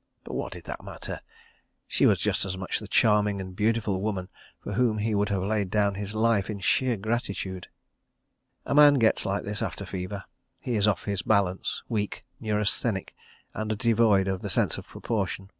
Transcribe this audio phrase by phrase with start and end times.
[0.24, 4.28] But what did that matter—she was just as much the charming and beautiful woman
[4.62, 7.66] for whom he would have laid down his life in sheer gratitude....
[8.64, 10.22] A man gets like this after fever.
[10.60, 13.16] He is off his balance, weak, neurasthenic,
[13.52, 15.50] and devoid of the sense of proportion.